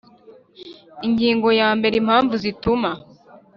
[1.05, 2.89] Ingingo ya mbere Impamvu zituma